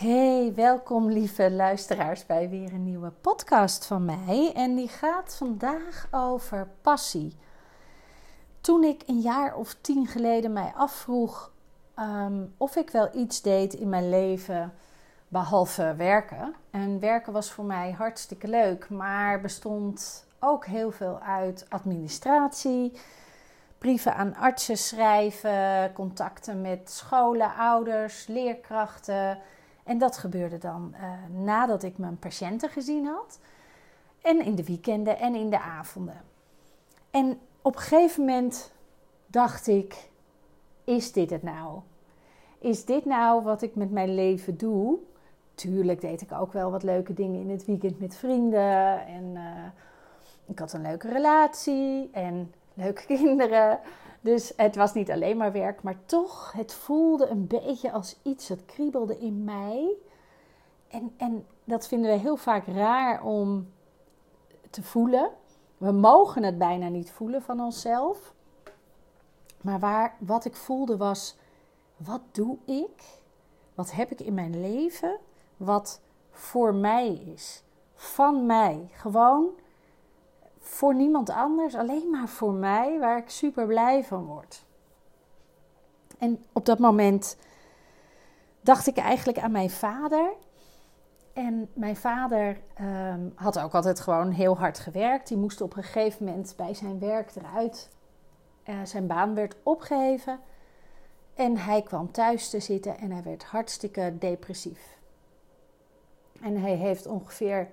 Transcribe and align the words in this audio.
Hey, 0.00 0.52
welkom 0.54 1.10
lieve 1.10 1.50
luisteraars 1.50 2.26
bij 2.26 2.48
weer 2.48 2.72
een 2.72 2.84
nieuwe 2.84 3.10
podcast 3.10 3.86
van 3.86 4.04
mij. 4.04 4.52
En 4.54 4.74
die 4.74 4.88
gaat 4.88 5.34
vandaag 5.34 6.08
over 6.10 6.68
passie. 6.80 7.36
Toen 8.60 8.84
ik 8.84 9.02
een 9.06 9.20
jaar 9.20 9.54
of 9.54 9.76
tien 9.80 10.06
geleden 10.06 10.52
mij 10.52 10.72
afvroeg 10.76 11.52
ehm, 11.94 12.44
of 12.56 12.76
ik 12.76 12.90
wel 12.90 13.08
iets 13.14 13.42
deed 13.42 13.74
in 13.74 13.88
mijn 13.88 14.08
leven 14.08 14.72
behalve 15.28 15.94
werken. 15.96 16.54
En 16.70 17.00
werken 17.00 17.32
was 17.32 17.50
voor 17.50 17.64
mij 17.64 17.92
hartstikke 17.92 18.48
leuk, 18.48 18.90
maar 18.90 19.40
bestond 19.40 20.26
ook 20.38 20.66
heel 20.66 20.90
veel 20.90 21.18
uit 21.18 21.66
administratie, 21.68 22.92
brieven 23.78 24.14
aan 24.14 24.36
artsen 24.36 24.78
schrijven, 24.78 25.92
contacten 25.92 26.60
met 26.60 26.90
scholen, 26.90 27.54
ouders, 27.54 28.26
leerkrachten 28.26 29.38
en 29.84 29.98
dat 29.98 30.16
gebeurde 30.16 30.58
dan 30.58 30.94
uh, 30.94 31.42
nadat 31.44 31.82
ik 31.82 31.98
mijn 31.98 32.18
patiënten 32.18 32.68
gezien 32.68 33.06
had. 33.06 33.38
En 34.22 34.44
in 34.44 34.54
de 34.54 34.64
weekenden 34.64 35.18
en 35.18 35.34
in 35.34 35.50
de 35.50 35.60
avonden. 35.60 36.20
En 37.10 37.38
op 37.62 37.74
een 37.74 37.80
gegeven 37.80 38.24
moment 38.24 38.72
dacht 39.26 39.66
ik: 39.66 40.10
is 40.84 41.12
dit 41.12 41.30
het 41.30 41.42
nou? 41.42 41.80
Is 42.58 42.84
dit 42.84 43.04
nou 43.04 43.42
wat 43.42 43.62
ik 43.62 43.74
met 43.74 43.90
mijn 43.90 44.14
leven 44.14 44.56
doe? 44.56 44.98
Tuurlijk 45.54 46.00
deed 46.00 46.20
ik 46.20 46.32
ook 46.32 46.52
wel 46.52 46.70
wat 46.70 46.82
leuke 46.82 47.14
dingen 47.14 47.40
in 47.40 47.50
het 47.50 47.64
weekend 47.64 48.00
met 48.00 48.16
vrienden. 48.16 49.06
En 49.06 49.24
uh, 49.34 49.64
ik 50.46 50.58
had 50.58 50.72
een 50.72 50.82
leuke 50.82 51.08
relatie 51.08 52.10
en 52.12 52.52
leuke 52.74 53.06
kinderen. 53.16 53.78
Dus 54.20 54.52
het 54.56 54.76
was 54.76 54.94
niet 54.94 55.10
alleen 55.10 55.36
maar 55.36 55.52
werk, 55.52 55.82
maar 55.82 56.04
toch, 56.06 56.52
het 56.52 56.72
voelde 56.72 57.26
een 57.26 57.46
beetje 57.46 57.92
als 57.92 58.16
iets 58.22 58.46
dat 58.46 58.64
kriebelde 58.64 59.18
in 59.18 59.44
mij. 59.44 59.96
En, 60.88 61.14
en 61.16 61.46
dat 61.64 61.86
vinden 61.86 62.10
we 62.10 62.16
heel 62.16 62.36
vaak 62.36 62.66
raar 62.66 63.22
om 63.22 63.68
te 64.70 64.82
voelen. 64.82 65.30
We 65.78 65.92
mogen 65.92 66.42
het 66.42 66.58
bijna 66.58 66.88
niet 66.88 67.10
voelen 67.10 67.42
van 67.42 67.60
onszelf. 67.60 68.34
Maar 69.60 69.78
waar, 69.78 70.16
wat 70.18 70.44
ik 70.44 70.56
voelde 70.56 70.96
was: 70.96 71.36
wat 71.96 72.20
doe 72.30 72.58
ik? 72.64 73.18
Wat 73.74 73.92
heb 73.92 74.10
ik 74.10 74.20
in 74.20 74.34
mijn 74.34 74.60
leven? 74.60 75.18
Wat 75.56 76.00
voor 76.30 76.74
mij 76.74 77.12
is. 77.12 77.62
Van 77.94 78.46
mij. 78.46 78.88
Gewoon 78.92 79.48
voor 80.80 80.94
niemand 80.94 81.30
anders, 81.30 81.74
alleen 81.74 82.10
maar 82.10 82.28
voor 82.28 82.52
mij, 82.52 82.98
waar 82.98 83.18
ik 83.18 83.30
super 83.30 83.66
blij 83.66 84.04
van 84.04 84.24
word. 84.24 84.64
En 86.18 86.44
op 86.52 86.64
dat 86.64 86.78
moment 86.78 87.36
dacht 88.60 88.86
ik 88.86 88.96
eigenlijk 88.96 89.38
aan 89.38 89.50
mijn 89.50 89.70
vader. 89.70 90.32
En 91.32 91.70
mijn 91.72 91.96
vader 91.96 92.60
ehm, 92.74 93.20
had 93.34 93.58
ook 93.58 93.74
altijd 93.74 94.00
gewoon 94.00 94.30
heel 94.30 94.58
hard 94.58 94.78
gewerkt. 94.78 95.28
Die 95.28 95.36
moest 95.36 95.60
op 95.60 95.76
een 95.76 95.82
gegeven 95.82 96.24
moment 96.24 96.54
bij 96.56 96.74
zijn 96.74 96.98
werk 96.98 97.34
eruit. 97.34 97.90
Uh, 98.68 98.74
zijn 98.84 99.06
baan 99.06 99.34
werd 99.34 99.56
opgeheven. 99.62 100.40
En 101.34 101.56
hij 101.56 101.82
kwam 101.82 102.12
thuis 102.12 102.50
te 102.50 102.60
zitten 102.60 102.98
en 102.98 103.10
hij 103.10 103.22
werd 103.22 103.44
hartstikke 103.44 104.14
depressief. 104.18 104.98
En 106.42 106.56
hij 106.56 106.74
heeft 106.74 107.06
ongeveer 107.06 107.70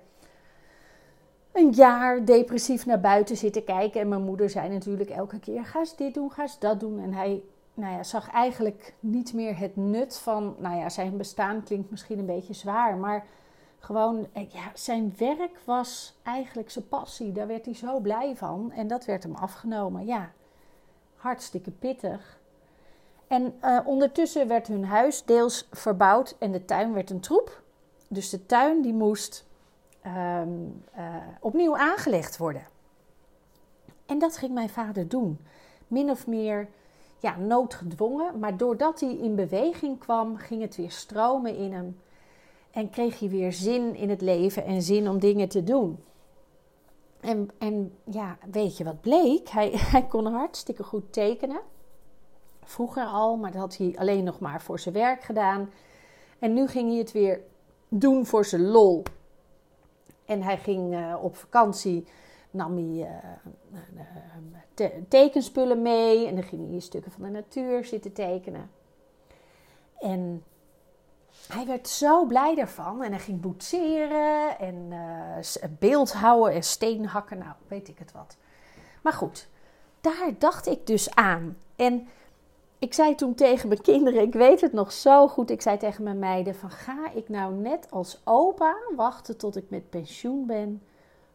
een 1.58 1.70
jaar 1.70 2.24
depressief 2.24 2.86
naar 2.86 3.00
buiten 3.00 3.36
zitten 3.36 3.64
kijken. 3.64 4.00
En 4.00 4.08
mijn 4.08 4.22
moeder 4.22 4.50
zei 4.50 4.68
natuurlijk 4.68 5.10
elke 5.10 5.38
keer: 5.38 5.64
ga 5.64 5.78
eens 5.78 5.96
dit 5.96 6.14
doen, 6.14 6.30
ga 6.30 6.42
eens 6.42 6.58
dat 6.58 6.80
doen. 6.80 7.00
En 7.00 7.12
hij 7.12 7.42
nou 7.74 7.92
ja, 7.92 8.02
zag 8.02 8.30
eigenlijk 8.30 8.94
niet 9.00 9.32
meer 9.32 9.58
het 9.58 9.76
nut 9.76 10.18
van. 10.18 10.54
Nou 10.58 10.76
ja, 10.76 10.88
zijn 10.88 11.16
bestaan 11.16 11.62
klinkt 11.62 11.90
misschien 11.90 12.18
een 12.18 12.26
beetje 12.26 12.54
zwaar, 12.54 12.96
maar 12.96 13.26
gewoon, 13.78 14.26
eh, 14.32 14.50
ja, 14.50 14.70
zijn 14.74 15.14
werk 15.18 15.58
was 15.64 16.18
eigenlijk 16.22 16.70
zijn 16.70 16.88
passie. 16.88 17.32
Daar 17.32 17.46
werd 17.46 17.64
hij 17.64 17.74
zo 17.74 18.00
blij 18.00 18.36
van. 18.36 18.72
En 18.72 18.88
dat 18.88 19.04
werd 19.04 19.22
hem 19.22 19.34
afgenomen. 19.34 20.06
Ja, 20.06 20.30
hartstikke 21.16 21.70
pittig. 21.70 22.38
En 23.26 23.54
uh, 23.64 23.78
ondertussen 23.84 24.48
werd 24.48 24.66
hun 24.66 24.84
huis 24.84 25.24
deels 25.24 25.68
verbouwd 25.70 26.36
en 26.38 26.52
de 26.52 26.64
tuin 26.64 26.92
werd 26.92 27.10
een 27.10 27.20
troep. 27.20 27.62
Dus 28.08 28.30
de 28.30 28.46
tuin 28.46 28.82
die 28.82 28.94
moest 28.94 29.47
um, 30.06 30.82
uh, 30.96 31.16
opnieuw 31.40 31.76
aangelegd 31.76 32.36
worden. 32.36 32.66
En 34.06 34.18
dat 34.18 34.36
ging 34.36 34.54
mijn 34.54 34.68
vader 34.68 35.08
doen. 35.08 35.38
Min 35.86 36.10
of 36.10 36.26
meer 36.26 36.68
ja, 37.18 37.36
noodgedwongen. 37.36 38.38
Maar 38.38 38.56
doordat 38.56 39.00
hij 39.00 39.14
in 39.14 39.34
beweging 39.34 39.98
kwam, 39.98 40.36
ging 40.36 40.62
het 40.62 40.76
weer 40.76 40.90
stromen 40.90 41.56
in 41.56 41.72
hem. 41.72 42.00
En 42.70 42.90
kreeg 42.90 43.18
hij 43.18 43.28
weer 43.28 43.52
zin 43.52 43.94
in 43.94 44.10
het 44.10 44.20
leven 44.20 44.64
en 44.64 44.82
zin 44.82 45.08
om 45.08 45.18
dingen 45.18 45.48
te 45.48 45.64
doen. 45.64 45.98
En, 47.20 47.50
en 47.58 47.94
ja, 48.04 48.38
weet 48.50 48.76
je 48.76 48.84
wat 48.84 49.00
bleek? 49.00 49.48
Hij, 49.48 49.70
hij 49.92 50.02
kon 50.02 50.26
hartstikke 50.26 50.82
goed 50.82 51.12
tekenen. 51.12 51.60
Vroeger 52.64 53.04
al, 53.04 53.36
maar 53.36 53.52
dat 53.52 53.60
had 53.60 53.76
hij 53.76 53.94
alleen 53.98 54.24
nog 54.24 54.38
maar 54.38 54.62
voor 54.62 54.78
zijn 54.78 54.94
werk 54.94 55.22
gedaan. 55.22 55.70
En 56.38 56.52
nu 56.52 56.66
ging 56.66 56.88
hij 56.88 56.98
het 56.98 57.12
weer 57.12 57.40
doen 57.88 58.26
voor 58.26 58.44
zijn 58.44 58.66
lol. 58.66 59.02
En 60.28 60.42
hij 60.42 60.58
ging 60.58 60.94
uh, 60.94 61.14
op 61.20 61.36
vakantie, 61.36 62.06
nam 62.50 62.76
hij 62.76 63.10
uh, 64.76 64.86
tekenspullen 65.08 65.82
mee. 65.82 66.26
En 66.26 66.34
dan 66.34 66.44
ging 66.44 66.70
hij 66.70 66.80
stukken 66.80 67.12
van 67.12 67.22
de 67.22 67.28
natuur 67.28 67.84
zitten 67.84 68.12
tekenen. 68.12 68.70
En 69.98 70.44
hij 71.48 71.66
werd 71.66 71.88
zo 71.88 72.26
blij 72.26 72.54
daarvan. 72.54 73.02
En 73.02 73.10
hij 73.10 73.20
ging 73.20 73.40
boetseren 73.40 74.58
en 74.58 74.88
uh, 74.90 75.68
beeldhouwen 75.78 76.52
en 76.52 76.62
steenhakken. 76.62 77.38
Nou, 77.38 77.52
weet 77.68 77.88
ik 77.88 77.98
het 77.98 78.12
wat. 78.12 78.36
Maar 79.02 79.12
goed, 79.12 79.48
daar 80.00 80.32
dacht 80.38 80.66
ik 80.66 80.86
dus 80.86 81.14
aan. 81.14 81.56
En 81.76 82.08
ik 82.78 82.94
zei 82.94 83.14
toen 83.14 83.34
tegen 83.34 83.68
mijn 83.68 83.80
kinderen, 83.80 84.22
ik 84.22 84.32
weet 84.32 84.60
het 84.60 84.72
nog 84.72 84.92
zo 84.92 85.28
goed. 85.28 85.50
Ik 85.50 85.62
zei 85.62 85.76
tegen 85.76 86.04
mijn 86.04 86.18
meiden 86.18 86.54
van 86.54 86.70
ga 86.70 87.10
ik 87.14 87.28
nou 87.28 87.54
net 87.54 87.90
als 87.90 88.20
opa 88.24 88.76
wachten 88.96 89.36
tot 89.36 89.56
ik 89.56 89.70
met 89.70 89.90
pensioen 89.90 90.46
ben. 90.46 90.82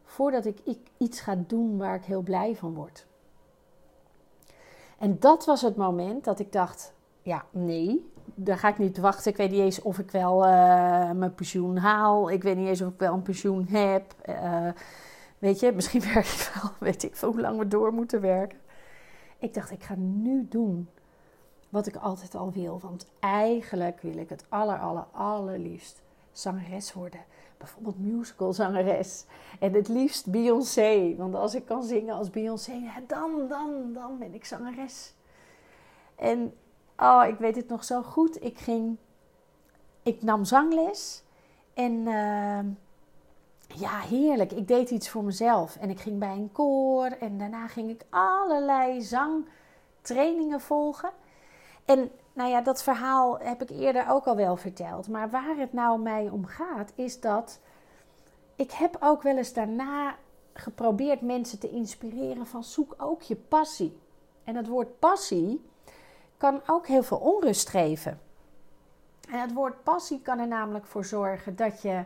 Voordat 0.04 0.44
ik 0.44 0.58
iets 0.98 1.20
ga 1.20 1.36
doen 1.46 1.78
waar 1.78 1.94
ik 1.94 2.04
heel 2.04 2.22
blij 2.22 2.56
van 2.56 2.74
word. 2.74 3.06
En 4.98 5.18
dat 5.18 5.44
was 5.44 5.62
het 5.62 5.76
moment 5.76 6.24
dat 6.24 6.38
ik 6.38 6.52
dacht, 6.52 6.94
ja 7.22 7.44
nee, 7.50 8.10
daar 8.24 8.58
ga 8.58 8.68
ik 8.68 8.78
niet 8.78 8.98
wachten. 8.98 9.30
Ik 9.30 9.36
weet 9.36 9.50
niet 9.50 9.60
eens 9.60 9.82
of 9.82 9.98
ik 9.98 10.10
wel 10.10 10.46
uh, 10.46 11.10
mijn 11.10 11.34
pensioen 11.34 11.76
haal. 11.76 12.30
Ik 12.30 12.42
weet 12.42 12.56
niet 12.56 12.68
eens 12.68 12.82
of 12.82 12.92
ik 12.92 12.98
wel 12.98 13.14
een 13.14 13.22
pensioen 13.22 13.66
heb. 13.66 14.14
Uh, 14.28 14.68
weet 15.38 15.60
je, 15.60 15.72
misschien 15.72 16.02
werk 16.14 16.26
ik 16.26 16.50
wel, 16.54 16.70
weet 16.78 17.02
ik 17.02 17.16
veel 17.16 17.32
hoe 17.32 17.40
lang 17.40 17.58
we 17.58 17.68
door 17.68 17.92
moeten 17.92 18.20
werken. 18.20 18.58
Ik 19.38 19.54
dacht, 19.54 19.70
ik 19.70 19.82
ga 19.82 19.94
nu 19.96 20.46
doen 20.48 20.88
wat 21.74 21.86
ik 21.86 21.96
altijd 21.96 22.34
al 22.34 22.52
wil. 22.52 22.78
Want 22.82 23.06
eigenlijk 23.20 24.00
wil 24.00 24.16
ik 24.16 24.28
het 24.28 24.44
aller, 24.48 24.78
aller, 24.78 25.06
allerliefst 25.12 26.02
zangeres 26.32 26.92
worden. 26.92 27.20
Bijvoorbeeld 27.58 27.98
musical 27.98 28.52
zangeres. 28.52 29.24
En 29.60 29.72
het 29.72 29.88
liefst 29.88 30.30
Beyoncé. 30.30 31.14
Want 31.16 31.34
als 31.34 31.54
ik 31.54 31.64
kan 31.64 31.82
zingen 31.82 32.14
als 32.14 32.30
Beyoncé, 32.30 32.72
dan, 33.06 33.48
dan, 33.48 33.92
dan 33.92 34.18
ben 34.18 34.34
ik 34.34 34.44
zangeres. 34.44 35.14
En 36.14 36.54
oh, 36.96 37.24
ik 37.28 37.38
weet 37.38 37.56
het 37.56 37.68
nog 37.68 37.84
zo 37.84 38.02
goed. 38.02 38.42
Ik 38.44 38.58
ging, 38.58 38.96
ik 40.02 40.22
nam 40.22 40.44
zangles. 40.44 41.22
En 41.72 41.92
uh, 41.92 42.58
ja, 43.66 44.00
heerlijk. 44.00 44.52
Ik 44.52 44.68
deed 44.68 44.90
iets 44.90 45.08
voor 45.08 45.24
mezelf. 45.24 45.76
En 45.76 45.90
ik 45.90 46.00
ging 46.00 46.18
bij 46.18 46.36
een 46.36 46.52
koor. 46.52 47.06
En 47.06 47.38
daarna 47.38 47.66
ging 47.66 47.90
ik 47.90 48.04
allerlei 48.10 49.02
zangtrainingen 49.02 50.60
volgen. 50.60 51.10
En 51.84 52.10
nou 52.32 52.50
ja, 52.50 52.60
dat 52.60 52.82
verhaal 52.82 53.38
heb 53.38 53.62
ik 53.62 53.70
eerder 53.70 54.06
ook 54.08 54.24
al 54.24 54.36
wel 54.36 54.56
verteld. 54.56 55.08
Maar 55.08 55.30
waar 55.30 55.56
het 55.56 55.72
nou 55.72 56.00
mij 56.00 56.28
om 56.28 56.46
gaat, 56.46 56.92
is 56.94 57.20
dat 57.20 57.60
ik 58.56 58.70
heb 58.70 58.96
ook 59.00 59.22
wel 59.22 59.36
eens 59.36 59.52
daarna 59.52 60.16
geprobeerd 60.52 61.20
mensen 61.20 61.58
te 61.58 61.70
inspireren 61.70 62.46
van 62.46 62.64
zoek 62.64 62.94
ook 62.98 63.22
je 63.22 63.36
passie. 63.36 63.98
En 64.44 64.56
het 64.56 64.68
woord 64.68 64.98
passie 64.98 65.64
kan 66.36 66.60
ook 66.66 66.86
heel 66.86 67.02
veel 67.02 67.18
onrust 67.18 67.68
geven. 67.68 68.20
En 69.28 69.40
het 69.40 69.52
woord 69.52 69.82
passie 69.82 70.20
kan 70.20 70.38
er 70.38 70.46
namelijk 70.46 70.86
voor 70.86 71.04
zorgen 71.04 71.56
dat 71.56 71.82
je 71.82 72.04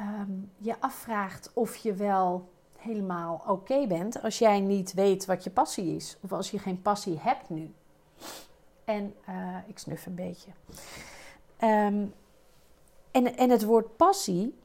um, 0.00 0.50
je 0.56 0.80
afvraagt 0.80 1.50
of 1.54 1.76
je 1.76 1.94
wel 1.94 2.48
helemaal 2.76 3.42
oké 3.46 3.86
bent 3.86 4.22
als 4.22 4.38
jij 4.38 4.60
niet 4.60 4.94
weet 4.94 5.26
wat 5.26 5.44
je 5.44 5.50
passie 5.50 5.96
is. 5.96 6.18
Of 6.20 6.32
als 6.32 6.50
je 6.50 6.58
geen 6.58 6.82
passie 6.82 7.18
hebt 7.18 7.50
nu. 7.50 7.74
En 8.94 9.14
uh, 9.28 9.56
ik 9.66 9.78
snuf 9.78 10.06
een 10.06 10.14
beetje. 10.14 10.50
Um, 11.60 12.14
en, 13.10 13.36
en 13.36 13.50
het 13.50 13.64
woord 13.64 13.96
passie, 13.96 14.58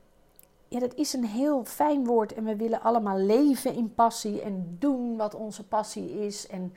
ja, 0.67 0.79
dat 0.79 0.93
is 0.93 1.13
een 1.13 1.25
heel 1.25 1.65
fijn 1.65 2.05
woord. 2.05 2.33
En 2.33 2.43
we 2.43 2.55
willen 2.55 2.81
allemaal 2.81 3.17
leven 3.17 3.73
in 3.73 3.93
passie 3.93 4.41
en 4.41 4.75
doen 4.79 5.17
wat 5.17 5.35
onze 5.35 5.63
passie 5.67 6.25
is. 6.25 6.47
En 6.47 6.73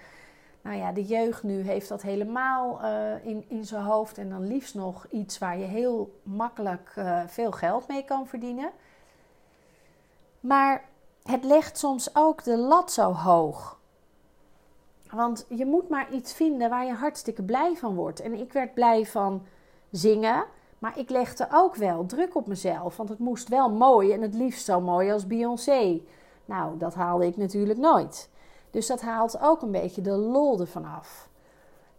Nou 0.63 0.77
ja, 0.77 0.93
de 0.93 1.05
jeugd 1.05 1.43
nu 1.43 1.61
heeft 1.61 1.89
dat 1.89 2.03
helemaal 2.03 2.81
uh, 2.83 3.27
in, 3.27 3.45
in 3.49 3.65
zijn 3.65 3.83
hoofd. 3.83 4.19
En 4.19 4.29
dan 4.29 4.47
liefst 4.47 4.75
nog 4.75 5.07
iets 5.11 5.39
waar 5.39 5.59
je 5.59 5.65
heel 5.65 6.21
makkelijk 6.23 6.93
uh, 6.99 7.23
veel 7.27 7.53
geld 7.53 7.89
mee 7.89 8.05
kan 8.05 8.27
verdienen. 8.27 8.71
Maar 10.41 10.85
het 11.23 11.45
legt 11.45 11.79
soms 11.79 12.15
ook 12.15 12.45
de 12.45 12.57
lat 12.57 12.93
zo 12.93 13.13
hoog. 13.13 13.78
Want 15.11 15.47
je 15.49 15.67
moet 15.67 15.89
maar 15.89 16.13
iets 16.13 16.33
vinden 16.33 16.71
waar 16.71 16.87
je 16.87 16.93
hartstikke 16.93 17.43
blij 17.43 17.77
van 17.77 17.95
wordt. 17.95 18.21
En 18.21 18.35
ik 18.35 18.53
werd 18.53 18.75
blij 18.75 19.07
van 19.07 19.43
zingen. 19.91 20.45
Maar 20.79 20.99
ik 20.99 21.11
legde 21.11 21.49
ook 21.53 21.75
wel 21.75 22.07
druk 22.07 22.35
op 22.35 22.47
mezelf. 22.47 22.97
Want 22.97 23.09
het 23.09 23.19
moest 23.19 23.49
wel 23.49 23.71
mooi 23.71 24.13
en 24.13 24.23
het 24.23 24.35
liefst 24.35 24.65
zo 24.65 24.81
mooi 24.81 25.13
als 25.13 25.27
Beyoncé. 25.27 26.01
Nou, 26.45 26.79
dat 26.79 26.95
haalde 26.95 27.27
ik 27.27 27.37
natuurlijk 27.37 27.79
nooit. 27.79 28.31
Dus 28.71 28.87
dat 28.87 29.01
haalt 29.01 29.41
ook 29.41 29.63
een 29.63 29.71
beetje 29.71 30.01
de 30.01 30.17
lol 30.17 30.61
ervan 30.61 30.85
af. 30.85 31.29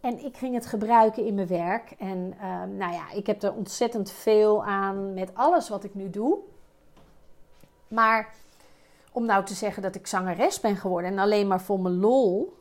En 0.00 0.24
ik 0.24 0.36
ging 0.36 0.54
het 0.54 0.66
gebruiken 0.66 1.24
in 1.24 1.34
mijn 1.34 1.46
werk. 1.46 1.90
En 1.98 2.34
uh, 2.36 2.62
nou 2.78 2.92
ja, 2.92 3.10
ik 3.10 3.26
heb 3.26 3.42
er 3.42 3.52
ontzettend 3.52 4.10
veel 4.10 4.64
aan 4.64 5.14
met 5.14 5.34
alles 5.34 5.68
wat 5.68 5.84
ik 5.84 5.94
nu 5.94 6.10
doe. 6.10 6.38
Maar 7.88 8.34
om 9.12 9.24
nou 9.24 9.44
te 9.44 9.54
zeggen 9.54 9.82
dat 9.82 9.94
ik 9.94 10.06
zangeres 10.06 10.60
ben 10.60 10.76
geworden 10.76 11.10
en 11.10 11.18
alleen 11.18 11.46
maar 11.46 11.60
voor 11.60 11.80
mijn 11.80 12.00
lol 12.00 12.58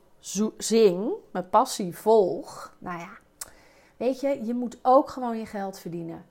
zing, 0.57 1.11
mijn 1.31 1.49
passie 1.49 1.97
volg. 1.97 2.75
Nou 2.79 2.99
ja, 2.99 3.09
weet 3.97 4.19
je, 4.19 4.45
je 4.45 4.53
moet 4.53 4.79
ook 4.81 5.09
gewoon 5.09 5.37
je 5.37 5.45
geld 5.45 5.79
verdienen. 5.79 6.25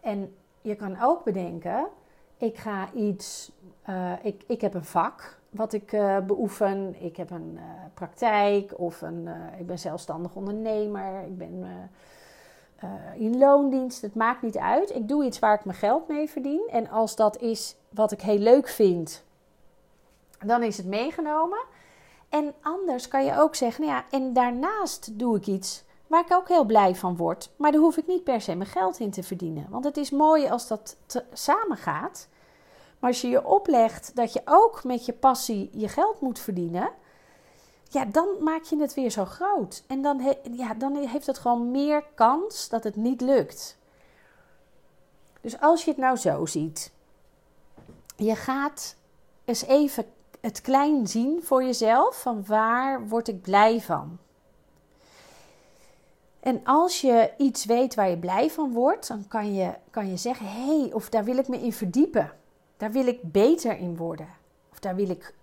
En 0.00 0.34
je 0.60 0.74
kan 0.74 1.00
ook 1.00 1.24
bedenken, 1.24 1.88
ik 2.36 2.58
ga 2.58 2.92
iets, 2.92 3.52
uh, 3.88 4.12
ik, 4.22 4.42
ik 4.46 4.60
heb 4.60 4.74
een 4.74 4.84
vak 4.84 5.38
wat 5.50 5.72
ik 5.72 5.92
uh, 5.92 6.18
beoefen. 6.18 7.02
Ik 7.02 7.16
heb 7.16 7.30
een 7.30 7.52
uh, 7.54 7.62
praktijk 7.94 8.78
of 8.78 9.02
een, 9.02 9.28
ik 9.58 9.66
ben 9.66 9.78
zelfstandig 9.78 10.34
ondernemer. 10.34 11.24
Ik 11.24 11.38
ben 11.38 11.90
in 13.14 13.38
loondienst. 13.38 14.02
Het 14.02 14.14
maakt 14.14 14.42
niet 14.42 14.58
uit. 14.58 14.94
Ik 14.94 15.08
doe 15.08 15.24
iets 15.24 15.38
waar 15.38 15.54
ik 15.54 15.64
mijn 15.64 15.78
geld 15.78 16.08
mee 16.08 16.28
verdien. 16.28 16.68
En 16.70 16.88
als 16.88 17.16
dat 17.16 17.40
is 17.40 17.76
wat 17.88 18.12
ik 18.12 18.20
heel 18.20 18.38
leuk 18.38 18.68
vind, 18.68 19.24
dan 20.46 20.62
is 20.62 20.76
het 20.76 20.86
meegenomen. 20.86 21.60
En 22.30 22.54
anders 22.62 23.08
kan 23.08 23.24
je 23.24 23.38
ook 23.38 23.54
zeggen, 23.54 23.84
nou 23.84 23.96
ja, 23.96 24.04
en 24.10 24.32
daarnaast 24.32 25.18
doe 25.18 25.36
ik 25.36 25.46
iets 25.46 25.82
waar 26.06 26.24
ik 26.24 26.32
ook 26.32 26.48
heel 26.48 26.64
blij 26.64 26.94
van 26.94 27.16
word. 27.16 27.50
Maar 27.56 27.72
daar 27.72 27.80
hoef 27.80 27.96
ik 27.96 28.06
niet 28.06 28.24
per 28.24 28.40
se 28.40 28.54
mijn 28.54 28.70
geld 28.70 28.98
in 28.98 29.10
te 29.10 29.22
verdienen. 29.22 29.66
Want 29.70 29.84
het 29.84 29.96
is 29.96 30.10
mooi 30.10 30.48
als 30.48 30.68
dat 30.68 30.96
samen 31.32 31.76
gaat. 31.76 32.28
Maar 32.98 33.10
als 33.10 33.20
je 33.20 33.28
je 33.28 33.44
oplegt 33.44 34.16
dat 34.16 34.32
je 34.32 34.42
ook 34.44 34.84
met 34.84 35.06
je 35.06 35.12
passie 35.12 35.70
je 35.72 35.88
geld 35.88 36.20
moet 36.20 36.38
verdienen, 36.38 36.90
ja, 37.88 38.04
dan 38.04 38.28
maak 38.40 38.62
je 38.62 38.76
het 38.76 38.94
weer 38.94 39.10
zo 39.10 39.24
groot. 39.24 39.84
En 39.86 40.02
dan, 40.02 40.36
ja, 40.52 40.74
dan 40.74 40.96
heeft 40.96 41.26
het 41.26 41.38
gewoon 41.38 41.70
meer 41.70 42.04
kans 42.14 42.68
dat 42.68 42.84
het 42.84 42.96
niet 42.96 43.20
lukt. 43.20 43.78
Dus 45.40 45.60
als 45.60 45.84
je 45.84 45.90
het 45.90 46.00
nou 46.00 46.16
zo 46.16 46.46
ziet, 46.46 46.92
je 48.16 48.36
gaat 48.36 48.96
eens 49.44 49.64
even 49.64 50.04
het 50.40 50.60
klein 50.60 51.06
zien 51.06 51.42
voor 51.42 51.62
jezelf 51.62 52.20
van 52.20 52.44
waar 52.46 53.08
word 53.08 53.28
ik 53.28 53.42
blij 53.42 53.80
van. 53.80 54.18
En 56.40 56.60
als 56.64 57.00
je 57.00 57.32
iets 57.38 57.64
weet 57.64 57.94
waar 57.94 58.08
je 58.08 58.18
blij 58.18 58.50
van 58.50 58.72
wordt, 58.72 59.08
dan 59.08 59.28
kan 59.28 59.54
je, 59.54 59.74
kan 59.90 60.10
je 60.10 60.16
zeggen: 60.16 60.46
hé, 60.46 60.80
hey, 60.80 60.92
of 60.92 61.08
daar 61.08 61.24
wil 61.24 61.36
ik 61.36 61.48
me 61.48 61.60
in 61.60 61.72
verdiepen. 61.72 62.32
Daar 62.76 62.92
wil 62.92 63.06
ik 63.06 63.32
beter 63.32 63.78
in 63.78 63.96
worden. 63.96 64.28
Of 64.72 64.78
daar 64.78 64.94
wil 64.94 65.10
ik 65.10 65.34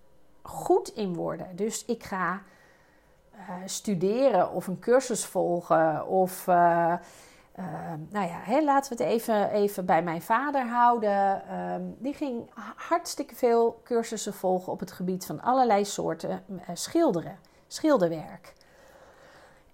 goed 0.42 0.88
in 0.88 1.14
worden. 1.14 1.56
Dus 1.56 1.84
ik 1.84 2.02
ga 2.04 2.42
uh, 3.34 3.40
studeren 3.64 4.52
of 4.52 4.66
een 4.66 4.78
cursus 4.78 5.26
volgen. 5.26 6.06
Of 6.06 6.46
uh, 6.46 6.94
uh, 7.58 7.64
nou 8.10 8.26
ja, 8.26 8.62
laten 8.62 8.96
we 8.96 9.02
het 9.02 9.12
even, 9.12 9.50
even 9.50 9.86
bij 9.86 10.02
mijn 10.02 10.22
vader 10.22 10.68
houden. 10.68 11.42
Uh, 11.50 11.74
die 11.98 12.14
ging 12.14 12.50
hartstikke 12.76 13.34
veel 13.34 13.80
cursussen 13.84 14.34
volgen 14.34 14.72
op 14.72 14.80
het 14.80 14.92
gebied 14.92 15.26
van 15.26 15.40
allerlei 15.40 15.84
soorten 15.84 16.42
schilderen, 16.72 17.38
schilderwerk. 17.66 18.52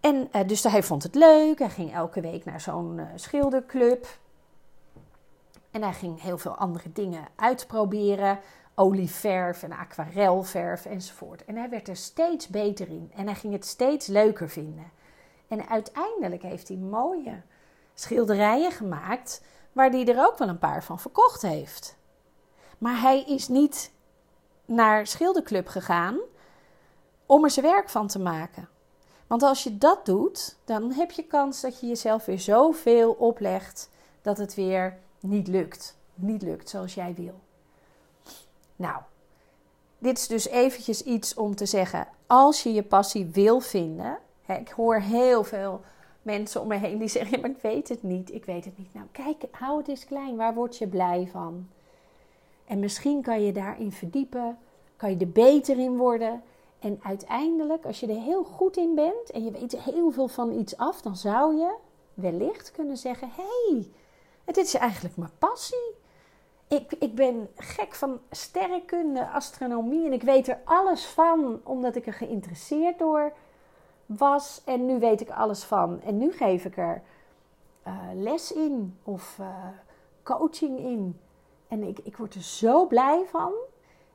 En 0.00 0.28
dus 0.46 0.62
hij 0.62 0.82
vond 0.82 1.02
het 1.02 1.14
leuk. 1.14 1.58
Hij 1.58 1.69
ging 1.69 1.94
elke 1.94 2.20
week 2.20 2.44
naar 2.44 2.60
zo'n 2.60 3.00
schilderclub. 3.14 4.06
En 5.70 5.82
hij 5.82 5.92
ging 5.92 6.22
heel 6.22 6.38
veel 6.38 6.54
andere 6.56 6.92
dingen 6.92 7.25
uitproberen. 7.36 8.38
Olieverf 8.75 9.62
en 9.62 9.72
aquarelverf 9.72 10.84
enzovoort. 10.84 11.44
En 11.44 11.56
hij 11.56 11.69
werd 11.69 11.88
er 11.88 11.96
steeds 11.96 12.48
beter 12.48 12.88
in. 12.88 13.12
En 13.16 13.26
hij 13.26 13.34
ging 13.34 13.52
het 13.52 13.66
steeds 13.66 14.06
leuker 14.06 14.48
vinden. 14.48 14.90
En 15.48 15.69
uiteindelijk 15.69 16.42
heeft 16.42 16.69
hij 16.69 16.76
mooie 16.76 17.42
schilderijen 17.94 18.73
gemaakt. 18.73 19.43
Waar 19.73 19.91
hij 19.91 20.06
er 20.06 20.26
ook 20.26 20.38
wel 20.38 20.49
een 20.49 20.58
paar 20.58 20.85
van 20.85 20.99
verkocht 20.99 21.43
heeft. 21.43 21.96
Maar 22.79 23.00
hij 23.00 23.23
is 23.23 23.49
niet 23.49 23.93
naar 24.64 25.06
schilderclub 25.06 25.69
gegaan 25.69 26.19
om 27.26 27.44
er 27.44 27.50
zijn 27.50 27.67
werk 27.67 27.88
van 27.88 28.06
te 28.06 28.19
maken. 28.19 28.69
Want 29.26 29.43
als 29.43 29.62
je 29.62 29.79
dat 29.79 30.06
doet, 30.06 30.56
dan 30.64 30.93
heb 30.93 31.11
je 31.11 31.23
kans 31.23 31.61
dat 31.61 31.81
je 31.81 31.87
jezelf 31.87 32.25
weer 32.25 32.41
zoveel 32.41 33.12
oplegt 33.12 33.91
dat 34.23 34.38
het 34.38 34.55
weer 34.55 34.99
niet 35.20 35.49
lukt. 35.49 35.96
Niet 36.14 36.43
lukt 36.43 36.69
zoals 36.69 36.94
jij 36.94 37.14
wil. 37.14 37.41
Nou, 38.76 39.02
dit 39.99 40.19
is 40.19 40.26
dus 40.26 40.49
eventjes 40.49 41.02
iets 41.02 41.35
om 41.35 41.55
te 41.55 41.67
zeggen. 41.67 42.08
Als 42.26 42.62
je 42.62 42.73
je 42.73 42.82
passie 42.82 43.26
wil 43.26 43.61
vinden. 43.61 44.19
Hè, 44.43 44.55
ik 44.55 44.69
hoor 44.69 45.00
heel 45.00 45.44
veel 45.44 45.85
mensen 46.24 46.60
om 46.60 46.68
me 46.68 46.76
heen 46.76 46.98
die 46.98 47.08
zeggen: 47.08 47.40
maar 47.40 47.50
ik 47.50 47.62
weet 47.62 47.88
het 47.88 48.02
niet. 48.02 48.32
Ik 48.32 48.44
weet 48.44 48.64
het 48.64 48.78
niet. 48.78 48.94
Nou, 48.94 49.06
kijk, 49.12 49.44
hou 49.50 49.78
het 49.78 49.88
eens 49.88 50.04
klein. 50.04 50.36
Waar 50.36 50.54
word 50.54 50.78
je 50.78 50.86
blij 50.86 51.28
van? 51.30 51.68
En 52.64 52.78
misschien 52.78 53.22
kan 53.22 53.42
je 53.42 53.52
daarin 53.52 53.92
verdiepen. 53.92 54.58
Kan 54.96 55.10
je 55.10 55.16
er 55.16 55.30
beter 55.30 55.78
in 55.78 55.96
worden. 55.96 56.42
En 56.78 57.00
uiteindelijk, 57.02 57.84
als 57.84 58.00
je 58.00 58.06
er 58.06 58.20
heel 58.20 58.44
goed 58.44 58.76
in 58.76 58.94
bent 58.94 59.30
en 59.30 59.44
je 59.44 59.50
weet 59.50 59.78
heel 59.78 60.10
veel 60.10 60.28
van 60.28 60.52
iets 60.52 60.76
af, 60.76 61.02
dan 61.02 61.16
zou 61.16 61.56
je 61.56 61.74
wellicht 62.14 62.70
kunnen 62.72 62.96
zeggen: 62.96 63.28
hey, 63.36 63.88
het 64.44 64.56
is 64.56 64.74
eigenlijk 64.74 65.16
mijn 65.16 65.38
passie. 65.38 65.94
Ik, 66.68 66.92
ik 66.98 67.14
ben 67.14 67.48
gek 67.56 67.94
van 67.94 68.20
sterrenkunde, 68.30 69.28
astronomie 69.28 70.06
en 70.06 70.12
ik 70.12 70.22
weet 70.22 70.48
er 70.48 70.60
alles 70.64 71.04
van 71.04 71.60
omdat 71.64 71.96
ik 71.96 72.06
er 72.06 72.12
geïnteresseerd 72.12 72.98
door 72.98 73.32
was. 74.06 74.62
En 74.64 74.86
nu 74.86 74.98
weet 74.98 75.20
ik 75.20 75.30
alles 75.30 75.64
van. 75.64 76.00
En 76.02 76.18
nu 76.18 76.32
geef 76.32 76.64
ik 76.64 76.76
er 76.76 77.02
uh, 77.86 77.92
les 78.14 78.52
in 78.52 78.98
of 79.02 79.36
uh, 79.40 79.46
coaching 80.22 80.78
in. 80.78 81.20
En 81.69 81.82
ik, 81.82 81.98
ik 81.98 82.17
word 82.17 82.34
er 82.34 82.43
zo 82.43 82.86
blij 82.86 83.24
van. 83.31 83.52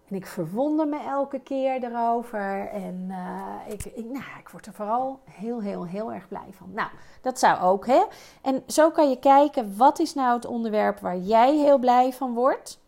En 0.07 0.15
ik 0.15 0.25
verwonder 0.25 0.87
me 0.87 0.99
elke 0.99 1.39
keer 1.39 1.83
erover. 1.83 2.67
En 2.67 3.05
uh, 3.09 3.73
ik, 3.73 3.85
ik, 3.85 4.05
nou, 4.05 4.39
ik 4.39 4.49
word 4.49 4.65
er 4.65 4.73
vooral 4.73 5.19
heel, 5.23 5.61
heel, 5.61 5.85
heel 5.85 6.13
erg 6.13 6.27
blij 6.27 6.49
van. 6.51 6.71
Nou, 6.73 6.89
dat 7.21 7.39
zou 7.39 7.61
ook, 7.61 7.85
hè? 7.85 8.03
En 8.41 8.63
zo 8.67 8.91
kan 8.91 9.09
je 9.09 9.19
kijken, 9.19 9.77
wat 9.77 9.99
is 9.99 10.13
nou 10.13 10.35
het 10.35 10.45
onderwerp 10.45 10.99
waar 10.99 11.17
jij 11.17 11.55
heel 11.55 11.77
blij 11.77 12.13
van 12.13 12.33
wordt? 12.33 12.79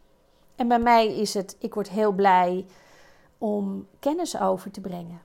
En 0.55 0.67
bij 0.67 0.79
mij 0.79 1.15
is 1.15 1.33
het, 1.33 1.55
ik 1.59 1.73
word 1.73 1.89
heel 1.89 2.11
blij 2.11 2.65
om 3.37 3.87
kennis 3.99 4.39
over 4.39 4.71
te 4.71 4.81
brengen. 4.81 5.21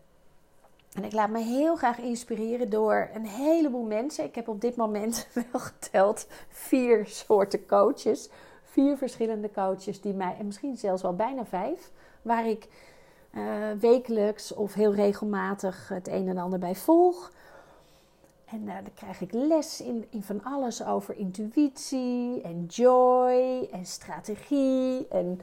En 0.97 1.05
ik 1.05 1.13
laat 1.13 1.31
me 1.31 1.39
heel 1.39 1.77
graag 1.77 1.99
inspireren 1.99 2.71
door 2.71 3.11
een 3.15 3.27
heleboel 3.27 3.85
mensen. 3.85 4.25
Ik 4.25 4.35
heb 4.35 4.49
op 4.49 4.61
dit 4.61 4.77
moment 4.77 5.29
wel 5.53 5.61
geteld 5.61 6.27
vier 6.49 7.07
soorten 7.07 7.67
coaches 7.67 8.31
vier 8.77 8.97
verschillende 8.97 9.51
coaches 9.51 10.01
die 10.01 10.15
mij, 10.15 10.37
en 10.39 10.47
misschien 10.47 10.77
zelfs 10.77 11.03
wel 11.03 11.15
bijna 11.15 11.45
vijf, 11.45 11.93
waar 12.23 12.47
ik 12.47 12.69
uh, 13.33 13.71
wekelijks 13.81 14.55
of 14.55 14.75
heel 14.75 14.95
regelmatig 14.95 15.89
het 15.89 16.09
een 16.09 16.29
en 16.29 16.39
ander 16.39 16.59
bij 16.59 16.75
volg. 16.75 17.33
En 18.45 18.63
uh, 18.63 18.75
dan 18.75 18.95
krijg 18.95 19.21
ik 19.21 19.33
les 19.33 19.81
in, 19.81 20.07
van 20.21 20.45
alles 20.45 20.85
over 20.85 21.17
intuïtie 21.17 22.43
en 22.43 22.65
joy 22.65 23.69
en 23.73 23.87
strategie 23.87 25.09
en 25.09 25.41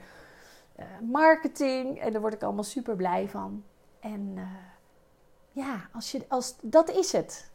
uh, 0.79 0.86
marketing. 1.12 2.00
En 2.00 2.12
daar 2.12 2.22
word 2.22 2.33
ik 2.33 2.43
allemaal 2.43 2.63
super 2.63 2.95
blij 2.95 3.27
van. 3.27 3.63
En 4.00 4.38
ja, 5.53 5.89
als 5.93 6.12
je, 6.12 6.25
als, 6.27 6.55
dat 6.62 6.89
is 6.89 7.12
het. 7.12 7.51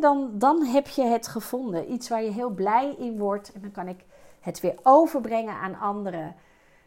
Dan, 0.00 0.30
dan 0.34 0.64
heb 0.64 0.88
je 0.88 1.02
het 1.02 1.26
gevonden. 1.26 1.92
Iets 1.92 2.08
waar 2.08 2.22
je 2.22 2.30
heel 2.30 2.50
blij 2.50 2.94
in 2.98 3.18
wordt. 3.18 3.52
En 3.52 3.60
dan 3.60 3.70
kan 3.70 3.88
ik 3.88 4.04
het 4.40 4.60
weer 4.60 4.78
overbrengen 4.82 5.54
aan 5.54 5.78
anderen. 5.78 6.34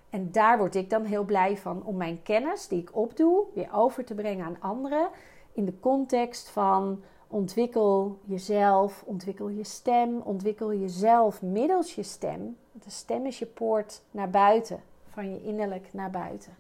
En 0.10 0.32
daar 0.32 0.58
word 0.58 0.76
ik 0.76 0.90
dan 0.90 1.04
heel 1.04 1.24
blij 1.24 1.58
van 1.58 1.84
om 1.84 1.98
mijn 1.98 2.22
kennis 2.24 2.68
die 2.68 2.82
ik 2.82 2.96
opdoe 2.96 3.46
weer 3.54 3.74
over 3.74 4.06
te 4.06 4.14
brengen 4.14 4.46
aan 4.46 4.58
anderen. 4.60 5.10
In 5.54 5.66
de 5.66 5.80
context 5.80 6.50
van 6.50 7.02
ontwikkel 7.28 8.20
jezelf, 8.24 9.04
ontwikkel 9.06 9.48
je 9.48 9.64
stem, 9.64 10.22
ontwikkel 10.24 10.74
jezelf 10.74 11.42
middels 11.42 11.96
je 11.96 12.04
stem. 12.04 12.58
De 12.72 12.90
stem 12.90 13.26
is 13.26 13.40
je 13.40 13.46
poort 13.46 14.02
naar 14.12 14.30
buiten, 14.30 14.84
van 15.10 15.32
je 15.32 15.44
innerlijk 15.44 15.94
naar 15.94 16.12
buiten. 16.12 16.56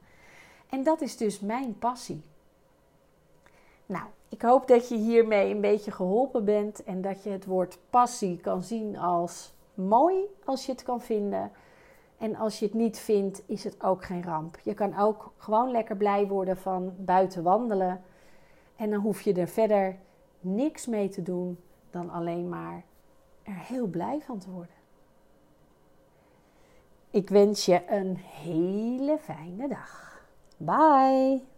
En 0.69 0.83
dat 0.83 1.01
is 1.01 1.17
dus 1.17 1.39
mijn 1.39 1.77
passie. 1.79 2.21
Nou, 3.85 4.05
Ik 4.29 4.41
hoop 4.41 4.67
dat 4.67 4.89
je 4.89 4.95
hiermee 4.95 5.53
een 5.53 5.61
beetje 5.61 5.91
geholpen 5.91 6.45
bent 6.45 6.83
en 6.83 7.01
dat 7.01 7.23
je 7.23 7.29
het 7.29 7.45
woord 7.45 7.77
passie 7.89 8.37
kan 8.39 8.63
zien 8.63 8.97
als 8.97 9.53
mooi 9.73 10.15
als 10.45 10.65
je 10.65 10.71
het 10.71 10.83
kan 10.83 11.01
vinden. 11.01 11.51
En 12.17 12.35
als 12.35 12.59
je 12.59 12.65
het 12.65 12.73
niet 12.73 12.99
vindt, 12.99 13.41
is 13.45 13.63
het 13.63 13.83
ook 13.83 14.05
geen 14.05 14.23
ramp. 14.23 14.59
Je 14.63 14.73
kan 14.73 14.97
ook 14.97 15.33
gewoon 15.37 15.71
lekker 15.71 15.97
blij 15.97 16.27
worden 16.27 16.57
van 16.57 16.93
buiten 16.97 17.43
wandelen. 17.43 18.01
En 18.75 18.89
dan 18.89 18.99
hoef 18.99 19.21
je 19.21 19.33
er 19.33 19.47
verder 19.47 19.97
niks 20.39 20.85
mee 20.85 21.09
te 21.09 21.21
doen 21.21 21.59
dan 21.89 22.09
alleen 22.09 22.49
maar 22.49 22.83
er 23.43 23.57
heel 23.57 23.87
blij 23.87 24.21
van 24.21 24.39
te 24.39 24.49
worden. 24.49 24.75
Ik 27.09 27.29
wens 27.29 27.65
je 27.65 27.81
een 27.89 28.17
hele 28.17 29.17
fijne 29.17 29.67
dag. 29.67 30.23
Bye! 30.57 31.54